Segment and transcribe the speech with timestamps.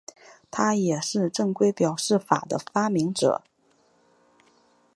[0.49, 3.43] 他也是正规表示法的发明者。